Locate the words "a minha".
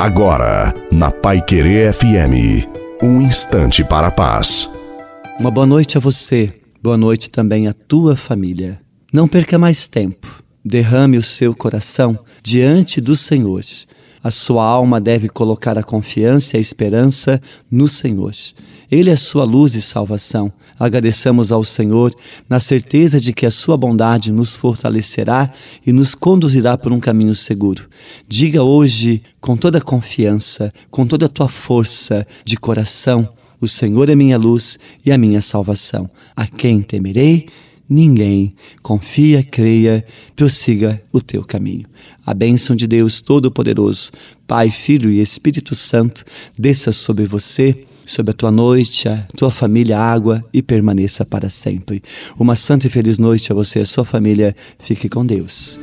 35.12-35.40